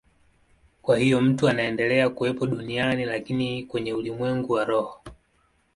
[0.81, 5.01] Kwa hiyo mtu anaendelea kuwepo duniani, lakini kwenye ulimwengu wa roho.